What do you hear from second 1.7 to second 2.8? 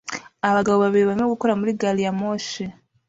gari ya moshi